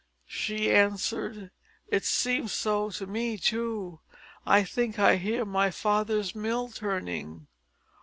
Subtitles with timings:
[0.25, 1.51] She answered:
[1.87, 3.99] "It seems so to me too;
[4.47, 7.45] I think I hear my father's mill turning."